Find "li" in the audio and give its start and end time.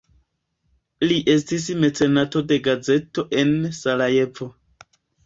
1.11-1.17